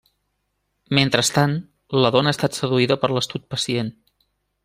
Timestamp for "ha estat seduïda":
2.33-2.99